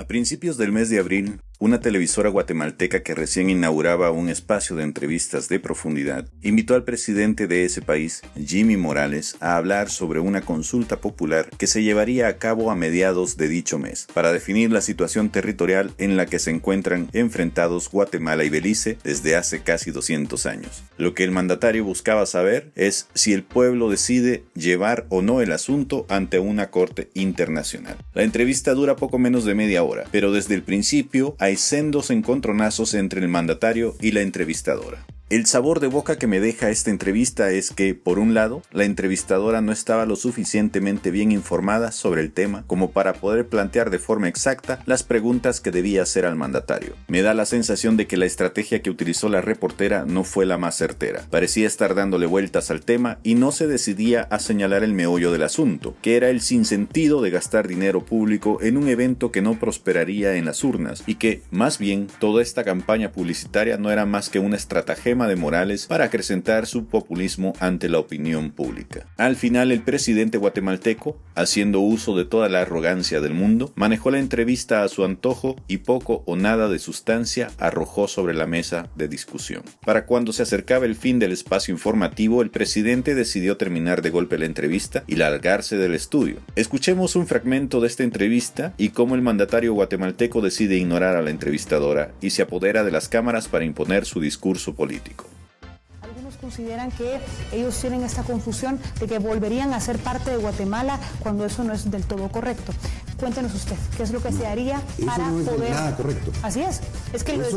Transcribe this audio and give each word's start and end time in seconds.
A 0.00 0.06
principios 0.06 0.56
del 0.56 0.72
mes 0.72 0.88
de 0.88 0.98
abril, 0.98 1.42
una 1.60 1.78
televisora 1.78 2.30
guatemalteca 2.30 3.02
que 3.02 3.14
recién 3.14 3.50
inauguraba 3.50 4.10
un 4.10 4.30
espacio 4.30 4.76
de 4.76 4.82
entrevistas 4.82 5.50
de 5.50 5.60
profundidad, 5.60 6.26
invitó 6.40 6.74
al 6.74 6.84
presidente 6.84 7.46
de 7.46 7.66
ese 7.66 7.82
país, 7.82 8.22
Jimmy 8.34 8.78
Morales, 8.78 9.36
a 9.40 9.56
hablar 9.56 9.90
sobre 9.90 10.20
una 10.20 10.40
consulta 10.40 11.02
popular 11.02 11.50
que 11.58 11.66
se 11.66 11.82
llevaría 11.82 12.28
a 12.28 12.38
cabo 12.38 12.70
a 12.70 12.76
mediados 12.76 13.36
de 13.36 13.48
dicho 13.48 13.78
mes, 13.78 14.06
para 14.14 14.32
definir 14.32 14.72
la 14.72 14.80
situación 14.80 15.28
territorial 15.28 15.92
en 15.98 16.16
la 16.16 16.24
que 16.24 16.38
se 16.38 16.50
encuentran 16.50 17.10
enfrentados 17.12 17.90
Guatemala 17.90 18.44
y 18.44 18.48
Belice 18.48 18.96
desde 19.04 19.36
hace 19.36 19.60
casi 19.60 19.90
200 19.90 20.46
años. 20.46 20.82
Lo 20.96 21.12
que 21.12 21.24
el 21.24 21.30
mandatario 21.30 21.84
buscaba 21.84 22.24
saber 22.24 22.72
es 22.74 23.08
si 23.12 23.34
el 23.34 23.42
pueblo 23.42 23.90
decide 23.90 24.44
llevar 24.54 25.04
o 25.10 25.20
no 25.20 25.42
el 25.42 25.52
asunto 25.52 26.06
ante 26.08 26.38
una 26.38 26.70
corte 26.70 27.10
internacional. 27.12 27.98
La 28.14 28.22
entrevista 28.22 28.72
dura 28.72 28.96
poco 28.96 29.18
menos 29.18 29.44
de 29.44 29.54
media 29.54 29.82
hora, 29.82 30.04
pero 30.10 30.32
desde 30.32 30.54
el 30.54 30.62
principio 30.62 31.36
sendos 31.56 32.10
encontronazos 32.10 32.94
entre 32.94 33.20
el 33.20 33.28
mandatario 33.28 33.96
y 34.00 34.12
la 34.12 34.20
entrevistadora. 34.20 35.04
El 35.30 35.46
sabor 35.46 35.78
de 35.78 35.86
boca 35.86 36.18
que 36.18 36.26
me 36.26 36.40
deja 36.40 36.70
esta 36.70 36.90
entrevista 36.90 37.52
es 37.52 37.70
que, 37.70 37.94
por 37.94 38.18
un 38.18 38.34
lado, 38.34 38.62
la 38.72 38.82
entrevistadora 38.82 39.60
no 39.60 39.70
estaba 39.70 40.04
lo 40.04 40.16
suficientemente 40.16 41.12
bien 41.12 41.30
informada 41.30 41.92
sobre 41.92 42.20
el 42.20 42.32
tema 42.32 42.64
como 42.66 42.90
para 42.90 43.12
poder 43.12 43.46
plantear 43.46 43.90
de 43.90 44.00
forma 44.00 44.26
exacta 44.26 44.82
las 44.86 45.04
preguntas 45.04 45.60
que 45.60 45.70
debía 45.70 46.02
hacer 46.02 46.26
al 46.26 46.34
mandatario. 46.34 46.96
Me 47.06 47.22
da 47.22 47.32
la 47.32 47.46
sensación 47.46 47.96
de 47.96 48.08
que 48.08 48.16
la 48.16 48.26
estrategia 48.26 48.82
que 48.82 48.90
utilizó 48.90 49.28
la 49.28 49.40
reportera 49.40 50.04
no 50.04 50.24
fue 50.24 50.46
la 50.46 50.58
más 50.58 50.76
certera. 50.76 51.24
Parecía 51.30 51.68
estar 51.68 51.94
dándole 51.94 52.26
vueltas 52.26 52.72
al 52.72 52.80
tema 52.80 53.20
y 53.22 53.36
no 53.36 53.52
se 53.52 53.68
decidía 53.68 54.22
a 54.22 54.40
señalar 54.40 54.82
el 54.82 54.94
meollo 54.94 55.30
del 55.30 55.44
asunto, 55.44 55.94
que 56.02 56.16
era 56.16 56.28
el 56.28 56.40
sinsentido 56.40 57.22
de 57.22 57.30
gastar 57.30 57.68
dinero 57.68 58.04
público 58.04 58.58
en 58.62 58.76
un 58.76 58.88
evento 58.88 59.30
que 59.30 59.42
no 59.42 59.60
prosperaría 59.60 60.34
en 60.34 60.46
las 60.46 60.64
urnas 60.64 61.04
y 61.06 61.14
que, 61.14 61.42
más 61.52 61.78
bien, 61.78 62.08
toda 62.18 62.42
esta 62.42 62.64
campaña 62.64 63.12
publicitaria 63.12 63.76
no 63.76 63.92
era 63.92 64.06
más 64.06 64.28
que 64.28 64.40
una 64.40 64.56
estratagema 64.56 65.19
de 65.28 65.36
Morales 65.36 65.86
para 65.86 66.04
acrecentar 66.04 66.66
su 66.66 66.86
populismo 66.86 67.54
ante 67.60 67.88
la 67.88 67.98
opinión 67.98 68.50
pública. 68.50 69.06
Al 69.16 69.36
final, 69.36 69.72
el 69.72 69.82
presidente 69.82 70.38
guatemalteco, 70.38 71.18
haciendo 71.34 71.80
uso 71.80 72.16
de 72.16 72.24
toda 72.24 72.48
la 72.48 72.62
arrogancia 72.62 73.20
del 73.20 73.34
mundo, 73.34 73.72
manejó 73.74 74.10
la 74.10 74.18
entrevista 74.18 74.82
a 74.82 74.88
su 74.88 75.04
antojo 75.04 75.56
y 75.68 75.78
poco 75.78 76.22
o 76.26 76.36
nada 76.36 76.68
de 76.68 76.78
sustancia 76.78 77.50
arrojó 77.58 78.08
sobre 78.08 78.34
la 78.34 78.46
mesa 78.46 78.88
de 78.96 79.08
discusión. 79.08 79.62
Para 79.84 80.06
cuando 80.06 80.32
se 80.32 80.42
acercaba 80.42 80.86
el 80.86 80.96
fin 80.96 81.18
del 81.18 81.32
espacio 81.32 81.72
informativo, 81.72 82.42
el 82.42 82.50
presidente 82.50 83.14
decidió 83.14 83.56
terminar 83.56 84.02
de 84.02 84.10
golpe 84.10 84.38
la 84.38 84.46
entrevista 84.46 85.04
y 85.06 85.16
largarse 85.16 85.76
del 85.76 85.94
estudio. 85.94 86.36
Escuchemos 86.56 87.16
un 87.16 87.26
fragmento 87.26 87.80
de 87.80 87.86
esta 87.86 88.02
entrevista 88.02 88.74
y 88.78 88.90
cómo 88.90 89.14
el 89.14 89.22
mandatario 89.22 89.74
guatemalteco 89.74 90.40
decide 90.40 90.76
ignorar 90.76 91.16
a 91.16 91.22
la 91.22 91.30
entrevistadora 91.30 92.12
y 92.20 92.30
se 92.30 92.42
apodera 92.42 92.84
de 92.84 92.90
las 92.90 93.08
cámaras 93.08 93.48
para 93.48 93.64
imponer 93.64 94.04
su 94.04 94.20
discurso 94.20 94.74
político 94.74 95.09
consideran 96.40 96.90
que 96.90 97.20
ellos 97.52 97.76
tienen 97.80 98.02
esta 98.02 98.22
confusión 98.22 98.78
de 98.98 99.06
que 99.06 99.18
volverían 99.18 99.72
a 99.72 99.80
ser 99.80 99.98
parte 99.98 100.30
de 100.30 100.36
Guatemala 100.36 100.98
cuando 101.20 101.44
eso 101.44 101.62
no 101.64 101.72
es 101.72 101.90
del 101.90 102.04
todo 102.04 102.28
correcto. 102.28 102.72
Cuéntenos 103.18 103.54
usted, 103.54 103.76
¿qué 103.96 104.02
es 104.02 104.10
lo 104.10 104.22
que 104.22 104.32
se 104.32 104.46
haría 104.46 104.80
para 105.04 105.28
no 105.28 105.44
poder... 105.44 105.70
nada 105.70 105.96
correcto. 105.96 106.32
Así 106.42 106.62
es. 106.62 106.80
Es 107.12 107.22
que, 107.22 107.34
eso, 107.34 107.48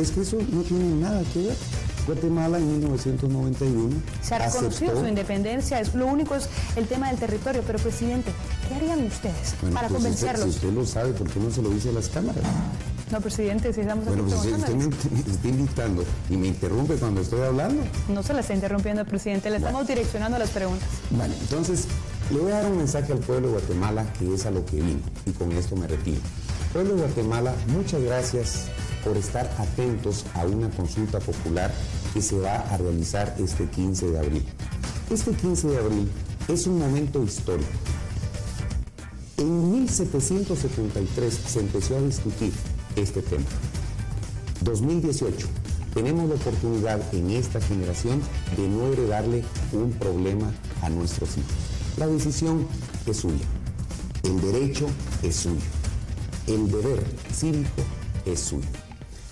es 0.00 0.10
que, 0.10 0.20
eso 0.22 0.38
no 0.50 0.62
tiene 0.62 0.94
nada 0.96 1.22
que 1.32 1.42
ver. 1.42 1.56
Guatemala 2.06 2.56
en 2.56 2.72
1991 2.72 3.96
se 4.22 4.34
ha 4.34 4.38
reconocido 4.38 4.98
su 4.98 5.06
independencia. 5.06 5.78
Es, 5.78 5.94
lo 5.94 6.06
único 6.06 6.34
es 6.34 6.48
el 6.76 6.86
tema 6.86 7.08
del 7.10 7.18
territorio. 7.18 7.62
Pero, 7.66 7.78
presidente, 7.78 8.32
¿qué 8.66 8.76
harían 8.76 9.04
ustedes 9.04 9.54
para 9.74 9.88
pues 9.88 9.92
convencerlos? 9.92 10.44
si 10.44 10.48
usted 10.48 10.72
lo 10.72 10.86
sabe, 10.86 11.12
¿por 11.12 11.28
qué 11.28 11.38
no 11.38 11.50
se 11.50 11.60
lo 11.60 11.68
dice 11.68 11.90
a 11.90 11.92
las 11.92 12.08
cámaras? 12.08 12.42
No, 13.10 13.20
presidente, 13.22 13.72
si 13.72 13.80
estamos 13.80 14.04
Bueno, 14.04 14.24
pues 14.24 14.34
usted 14.34 14.74
me, 14.74 14.84
está 15.32 15.48
invitando 15.48 16.04
y 16.28 16.36
me 16.36 16.48
interrumpe 16.48 16.94
cuando 16.96 17.22
estoy 17.22 17.40
hablando. 17.40 17.82
No 18.08 18.22
se 18.22 18.34
la 18.34 18.40
está 18.40 18.54
interrumpiendo, 18.54 19.04
presidente, 19.06 19.48
le 19.50 19.56
estamos 19.56 19.86
direccionando 19.86 20.38
las 20.38 20.50
preguntas. 20.50 20.88
Vale, 21.10 21.34
entonces 21.40 21.86
le 22.30 22.38
voy 22.38 22.52
a 22.52 22.56
dar 22.56 22.70
un 22.70 22.76
mensaje 22.76 23.12
al 23.12 23.20
pueblo 23.20 23.48
de 23.48 23.52
Guatemala 23.54 24.12
que 24.18 24.34
es 24.34 24.44
a 24.44 24.50
lo 24.50 24.64
que 24.66 24.76
vino 24.76 25.00
y 25.24 25.30
con 25.30 25.52
esto 25.52 25.74
me 25.76 25.86
retiro. 25.86 26.20
Pueblo 26.72 26.96
de 26.96 27.00
Guatemala, 27.00 27.54
muchas 27.68 28.02
gracias 28.02 28.66
por 29.02 29.16
estar 29.16 29.50
atentos 29.58 30.26
a 30.34 30.44
una 30.44 30.68
consulta 30.68 31.18
popular 31.18 31.72
que 32.12 32.20
se 32.20 32.38
va 32.38 32.56
a 32.56 32.76
realizar 32.76 33.34
este 33.38 33.64
15 33.66 34.10
de 34.10 34.18
abril. 34.18 34.44
Este 35.10 35.30
15 35.32 35.68
de 35.68 35.78
abril 35.78 36.10
es 36.48 36.66
un 36.66 36.78
momento 36.78 37.22
histórico. 37.22 37.70
En 39.38 39.70
1773 39.72 41.32
se 41.32 41.60
empezó 41.60 41.96
a 41.96 42.00
discutir 42.00 42.52
este 42.98 43.22
tema. 43.22 43.44
2018. 44.62 45.46
Tenemos 45.94 46.28
la 46.28 46.34
oportunidad 46.34 47.00
en 47.14 47.30
esta 47.30 47.60
generación 47.60 48.20
de 48.56 48.68
no 48.68 48.86
heredarle 48.92 49.44
un 49.72 49.92
problema 49.92 50.52
a 50.82 50.90
nuestros 50.90 51.36
hijos. 51.36 51.52
La 51.96 52.06
decisión 52.06 52.66
es 53.06 53.18
suya. 53.18 53.44
El 54.22 54.40
derecho 54.40 54.86
es 55.22 55.36
suyo. 55.36 55.60
El 56.46 56.70
deber 56.70 57.02
cívico 57.32 57.82
es 58.26 58.40
suyo. 58.40 58.68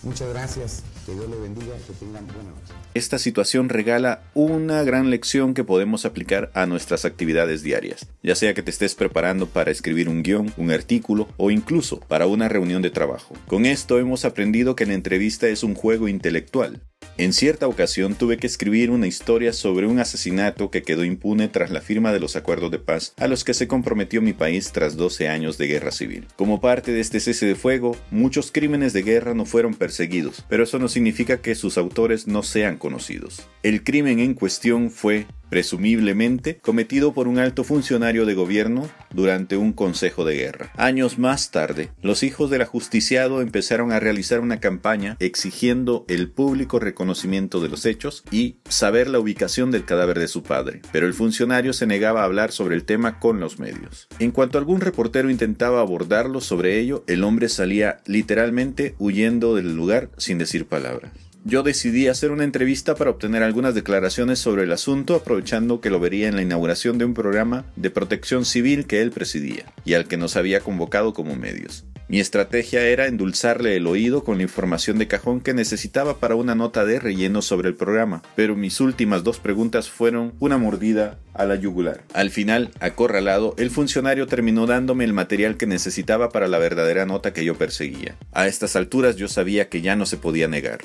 Muchas 0.03 0.29
gracias. 0.29 0.83
Que 1.07 1.13
Dios 1.13 1.31
le 1.31 1.37
bendiga. 1.37 1.75
Que 1.87 1.93
tengan 1.93 2.27
buena. 2.27 2.51
Esta 2.95 3.19
situación 3.19 3.69
regala 3.69 4.23
una 4.35 4.83
gran 4.83 5.09
lección 5.09 5.55
que 5.55 5.63
podemos 5.63 6.05
aplicar 6.05 6.51
a 6.53 6.67
nuestras 6.67 7.05
actividades 7.05 7.63
diarias, 7.63 8.09
ya 8.25 8.35
sea 8.35 8.55
que 8.55 8.63
te 8.63 8.71
estés 8.73 8.97
preparando 8.97 9.47
para 9.47 9.71
escribir 9.71 10.09
un 10.09 10.25
guion, 10.25 10.53
un 10.57 10.73
artículo 10.73 11.29
o 11.37 11.53
incluso 11.53 12.01
para 12.01 12.27
una 12.27 12.49
reunión 12.49 12.83
de 12.83 12.91
trabajo. 12.91 13.35
Con 13.47 13.67
esto 13.67 14.01
hemos 14.01 14.25
aprendido 14.25 14.75
que 14.75 14.87
la 14.87 14.95
entrevista 14.95 15.47
es 15.47 15.63
un 15.63 15.75
juego 15.75 16.09
intelectual, 16.09 16.81
en 17.19 17.33
cierta 17.33 17.67
ocasión 17.67 18.15
tuve 18.15 18.37
que 18.37 18.47
escribir 18.47 18.91
una 18.91 19.07
historia 19.07 19.53
sobre 19.55 19.87
un 19.87 19.99
asesinato 19.99 20.71
que 20.71 20.83
quedó 20.83 21.05
impune 21.05 21.49
tras 21.49 21.71
la 21.71 21.81
firma 21.81 22.13
de 22.13 22.21
los 22.21 22.37
acuerdos 22.37 22.71
de 22.71 22.79
paz 22.79 23.15
a 23.17 23.27
los 23.27 23.43
que 23.43 23.55
se 23.55 23.67
comprometió 23.67 24.21
mi 24.21 24.35
país 24.35 24.71
tras 24.73 24.97
12 24.97 25.29
años 25.29 25.57
de 25.57 25.67
guerra 25.67 25.93
civil. 25.93 26.27
Como 26.37 26.61
parte 26.61 26.93
de 26.93 27.01
este 27.01 27.21
cese 27.21 27.47
de 27.47 27.55
fuego, 27.55 27.97
muchos 28.11 28.53
crímenes 28.53 28.93
de 28.93 29.03
guerra 29.03 29.33
no 29.33 29.47
fueron 29.47 29.75
perseguidos, 29.75 30.45
pero 30.49 30.65
eso 30.65 30.79
no 30.79 30.89
significa 30.89 31.39
que 31.39 31.55
sus 31.55 31.79
autores 31.79 32.27
no 32.27 32.43
sean 32.43 32.77
conocidos. 32.77 33.49
El 33.63 33.83
crimen 33.83 34.21
en 34.21 34.35
cuestión 34.35 34.91
fue 34.91 35.27
presumiblemente 35.49 36.59
cometido 36.59 37.13
por 37.13 37.29
un 37.29 37.39
alto 37.39 37.65
funcionario 37.65 38.27
de 38.27 38.35
gobierno 38.35 38.89
durante 39.13 39.57
un 39.57 39.73
consejo 39.73 40.25
de 40.25 40.37
guerra. 40.37 40.73
Años 40.77 41.19
más 41.19 41.51
tarde, 41.51 41.91
los 42.03 42.23
hijos 42.23 42.51
del 42.51 42.63
ajusticiado 42.63 43.41
empezaron 43.41 43.93
a 43.93 44.01
realizar 44.01 44.41
una 44.41 44.61
campaña 44.61 45.17
exigiendo 45.21 46.05
el 46.09 46.31
público 46.31 46.79
reconocimiento 46.79 47.61
de 47.61 47.69
los 47.69 47.87
hechos 47.87 48.25
y 48.31 48.57
saber 48.69 49.09
la 49.09 49.19
ubicación 49.19 49.71
del 49.71 49.85
cadáver 49.85 50.19
de 50.19 50.29
su 50.29 50.43
padre, 50.43 50.83
pero 50.93 51.07
el 51.07 51.15
funcionario 51.15 51.73
se 51.73 51.87
negaba 51.87 52.23
a 52.23 52.25
hablar 52.25 52.53
sobre 52.53 52.75
el 52.75 52.85
tema 52.85 53.19
con 53.19 53.41
los 53.41 53.59
medios. 53.59 54.09
En 54.19 54.31
cuanto 54.31 54.59
algún 54.59 54.81
reportero 54.81 55.31
intentaba 55.31 55.81
abordarlo 55.81 56.41
sobre 56.41 56.79
ello, 56.79 57.05
el 57.07 57.25
hombre 57.25 57.49
salía 57.49 57.99
literalmente 58.07 58.95
huyendo 58.99 59.55
del 59.55 59.75
lugar 59.75 60.11
sin 60.17 60.39
decir 60.39 60.67
palabras 60.67 61.13
yo 61.47 61.63
decidí 61.63 62.09
hacer 62.09 62.33
una 62.33 62.43
entrevista 62.43 62.97
para 62.97 63.11
obtener 63.11 63.45
algunas 63.45 63.73
declaraciones 63.73 64.41
sobre 64.41 64.65
el 64.65 64.73
asunto, 64.73 65.15
aprovechando 65.15 65.81
que 65.81 65.91
lo 65.91 66.01
vería 66.01 66.27
en 66.27 66.35
la 66.35 66.43
inauguración 66.43 66.99
de 66.99 67.05
un 67.05 67.15
programa 67.15 67.65
de 67.77 67.91
protección 67.91 68.45
civil 68.45 68.89
que 68.89 69.01
él 69.01 69.13
presidía 69.13 69.73
y 69.85 69.95
al 69.95 70.09
que 70.09 70.17
nos 70.17 70.35
había 70.35 70.59
convocado 70.59 71.15
como 71.15 71.37
medios. 71.37 71.85
Mi 72.09 72.19
estrategia 72.19 72.85
era 72.87 73.07
endulzarle 73.07 73.77
el 73.77 73.87
oído 73.87 74.25
con 74.25 74.39
la 74.39 74.43
información 74.43 74.99
de 74.99 75.07
cajón 75.07 75.41
que 75.41 75.55
necesitaba 75.55 76.19
para 76.19 76.35
una 76.35 76.57
nota 76.57 76.85
de 76.85 76.99
relleno 76.99 77.43
sobre 77.43 77.69
el 77.69 77.77
programa, 77.77 78.23
pero 78.35 78.57
mis 78.57 78.81
últimas 78.81 79.23
dos 79.23 79.39
preguntas 79.39 79.89
fueron 79.89 80.35
una 80.41 80.59
mordida 80.59 81.21
a 81.33 81.45
la 81.45 81.55
yugular. 81.55 82.03
Al 82.13 82.31
final, 82.31 82.73
acorralado, 82.81 83.55
el 83.57 83.71
funcionario 83.71 84.27
terminó 84.27 84.67
dándome 84.67 85.05
el 85.05 85.13
material 85.13 85.57
que 85.57 85.67
necesitaba 85.67 86.31
para 86.31 86.49
la 86.49 86.59
verdadera 86.59 87.07
nota 87.07 87.33
que 87.33 87.45
yo 87.45 87.57
perseguía. 87.57 88.17
A 88.33 88.49
estas 88.49 88.75
alturas 88.75 89.15
yo 89.15 89.29
sabía 89.29 89.69
que 89.69 89.81
ya 89.81 89.95
no 89.95 90.07
se 90.07 90.17
podía 90.17 90.49
negar. 90.49 90.81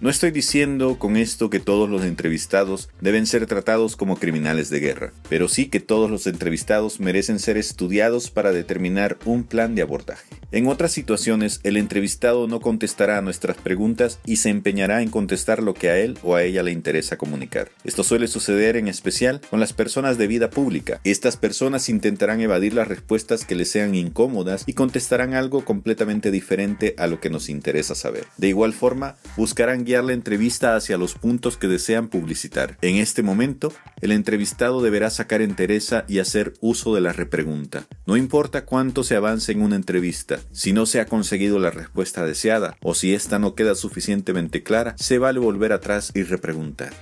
No 0.00 0.10
estoy 0.10 0.32
diciendo 0.32 0.98
con 0.98 1.16
esto 1.16 1.50
que 1.50 1.60
todos 1.60 1.88
los 1.88 2.02
entrevistados 2.02 2.88
deben 3.00 3.26
ser 3.26 3.46
tratados 3.46 3.96
como 3.96 4.16
criminales 4.16 4.68
de 4.68 4.80
guerra, 4.80 5.12
pero 5.28 5.48
sí 5.48 5.66
que 5.66 5.80
todos 5.80 6.10
los 6.10 6.26
entrevistados 6.26 7.00
merecen 7.00 7.38
ser 7.38 7.56
estudiados 7.56 8.30
para 8.30 8.52
determinar 8.52 9.16
un 9.24 9.44
plan 9.44 9.74
de 9.74 9.82
abordaje. 9.82 10.26
En 10.52 10.68
otras 10.68 10.92
situaciones, 10.92 11.60
el 11.62 11.76
entrevistado 11.76 12.46
no 12.46 12.60
contestará 12.60 13.18
a 13.18 13.22
nuestras 13.22 13.56
preguntas 13.56 14.18
y 14.24 14.36
se 14.36 14.50
empeñará 14.50 15.02
en 15.02 15.10
contestar 15.10 15.62
lo 15.62 15.74
que 15.74 15.90
a 15.90 15.98
él 15.98 16.18
o 16.22 16.34
a 16.34 16.42
ella 16.42 16.62
le 16.62 16.70
interesa 16.70 17.16
comunicar. 17.16 17.70
Esto 17.82 18.04
suele 18.04 18.28
suceder 18.28 18.76
en 18.76 18.88
especial 18.88 19.40
con 19.50 19.58
las 19.58 19.72
personas 19.72 20.18
de 20.18 20.26
vida 20.26 20.50
pública. 20.50 21.00
Estas 21.04 21.36
personas 21.36 21.88
intentarán 21.88 22.40
evadir 22.40 22.74
las 22.74 22.88
respuestas 22.88 23.44
que 23.44 23.54
les 23.54 23.70
sean 23.70 23.94
incómodas 23.94 24.64
y 24.66 24.74
contestarán 24.74 25.34
algo 25.34 25.64
completamente 25.64 26.30
diferente 26.30 26.94
a 26.98 27.06
lo 27.06 27.20
que 27.20 27.30
nos 27.30 27.48
interesa 27.48 27.94
saber. 27.94 28.26
De 28.36 28.48
igual 28.48 28.72
forma, 28.72 29.16
buscarán 29.36 29.83
guiar 29.84 30.04
la 30.04 30.12
entrevista 30.12 30.76
hacia 30.76 30.98
los 30.98 31.14
puntos 31.14 31.56
que 31.56 31.68
desean 31.68 32.08
publicitar. 32.08 32.76
En 32.82 32.96
este 32.96 33.22
momento, 33.22 33.72
el 34.00 34.12
entrevistado 34.12 34.82
deberá 34.82 35.10
sacar 35.10 35.42
entereza 35.42 36.04
y 36.08 36.18
hacer 36.18 36.54
uso 36.60 36.94
de 36.94 37.00
la 37.00 37.12
repregunta. 37.12 37.84
No 38.06 38.16
importa 38.16 38.64
cuánto 38.64 39.04
se 39.04 39.16
avance 39.16 39.52
en 39.52 39.62
una 39.62 39.76
entrevista, 39.76 40.40
Si 40.52 40.72
no 40.72 40.86
se 40.86 41.00
ha 41.00 41.06
conseguido 41.06 41.58
la 41.58 41.70
respuesta 41.70 42.24
deseada 42.24 42.76
o 42.82 42.94
si 42.94 43.14
esta 43.14 43.38
no 43.38 43.54
queda 43.54 43.74
suficientemente 43.74 44.62
clara, 44.62 44.94
se 44.98 45.18
vale 45.18 45.38
volver 45.38 45.72
atrás 45.72 46.10
y 46.14 46.22
repreguntar. 46.22 46.92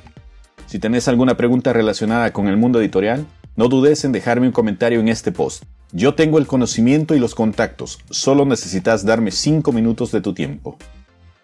Si 0.66 0.78
tenés 0.78 1.08
alguna 1.08 1.36
pregunta 1.36 1.72
relacionada 1.72 2.32
con 2.32 2.48
el 2.48 2.56
mundo 2.56 2.80
editorial, 2.80 3.26
no 3.56 3.68
dudes 3.68 4.04
en 4.04 4.12
dejarme 4.12 4.46
un 4.46 4.52
comentario 4.52 5.00
en 5.00 5.08
este 5.08 5.32
post. 5.32 5.64
Yo 5.92 6.14
tengo 6.14 6.38
el 6.38 6.46
conocimiento 6.46 7.14
y 7.14 7.18
los 7.18 7.34
contactos, 7.34 7.98
solo 8.08 8.46
necesitas 8.46 9.04
darme 9.04 9.30
5 9.30 9.72
minutos 9.72 10.10
de 10.10 10.22
tu 10.22 10.32
tiempo. 10.32 10.78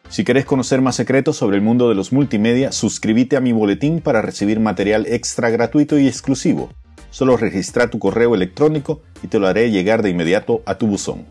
Si 0.08 0.24
querés 0.24 0.46
conocer 0.46 0.80
más 0.80 0.96
secretos 0.96 1.36
sobre 1.36 1.56
el 1.56 1.62
mundo 1.62 1.90
de 1.90 1.94
los 1.94 2.12
multimedia, 2.12 2.72
suscríbete 2.72 3.36
a 3.36 3.40
mi 3.40 3.52
boletín 3.52 4.00
para 4.00 4.22
recibir 4.22 4.58
material 4.58 5.06
extra 5.06 5.50
gratuito 5.50 5.98
y 5.98 6.08
exclusivo. 6.08 6.72
Solo 7.10 7.36
registra 7.36 7.90
tu 7.90 7.98
correo 7.98 8.34
electrónico 8.34 9.02
y 9.22 9.28
te 9.28 9.38
lo 9.38 9.46
haré 9.46 9.70
llegar 9.70 10.02
de 10.02 10.10
inmediato 10.10 10.62
a 10.64 10.76
tu 10.76 10.86
buzón. 10.86 11.26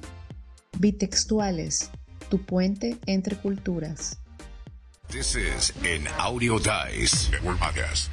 Bitextuales, 0.77 1.89
tu 2.29 2.39
puente 2.39 2.97
entre 3.07 3.35
culturas. 3.35 4.19
This 5.09 5.35
is 5.35 5.73
an 5.81 6.05
Audio 6.19 6.59
Dice 6.59 7.31
Network 7.31 7.57
Podcast. 7.59 8.11